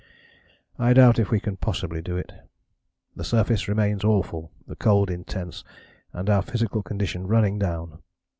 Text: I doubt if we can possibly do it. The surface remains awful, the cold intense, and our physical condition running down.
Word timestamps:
I 0.79 0.93
doubt 0.93 1.19
if 1.19 1.29
we 1.29 1.39
can 1.39 1.57
possibly 1.57 2.01
do 2.01 2.17
it. 2.17 2.31
The 3.15 3.23
surface 3.23 3.67
remains 3.67 4.03
awful, 4.03 4.51
the 4.65 4.75
cold 4.75 5.11
intense, 5.11 5.63
and 6.11 6.27
our 6.27 6.41
physical 6.41 6.81
condition 6.81 7.27
running 7.27 7.59
down. 7.59 7.99